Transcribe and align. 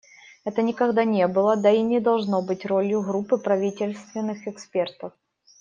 Это 0.45 0.63
никогда 0.63 1.03
не 1.03 1.27
было, 1.27 1.55
да 1.55 1.69
и 1.69 1.83
не 1.83 1.99
должно 1.99 2.41
быть 2.41 2.65
ролью 2.65 3.03
группы 3.03 3.37
правительственных 3.37 4.47
экспертов. 4.47 5.13